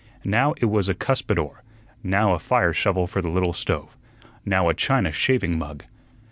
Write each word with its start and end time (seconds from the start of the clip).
Now 0.25 0.55
it 0.57 0.65
was 0.65 0.89
a 0.89 0.95
cuspidor, 0.95 1.61
now 2.01 2.33
a 2.33 2.39
fire 2.39 2.73
shovel 2.73 3.05
for 3.05 3.21
the 3.21 3.29
little 3.29 3.53
stove, 3.53 3.95
now 4.43 4.67
a 4.67 4.73
China 4.73 5.11
shaving 5.11 5.59
mug. 5.59 5.83